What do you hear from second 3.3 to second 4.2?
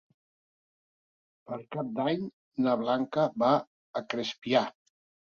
va a